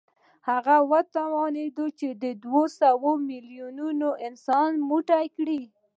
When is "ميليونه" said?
3.29-4.07